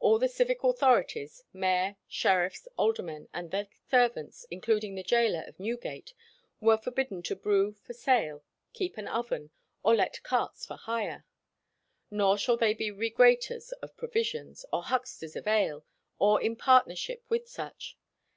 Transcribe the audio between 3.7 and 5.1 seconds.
servants, including the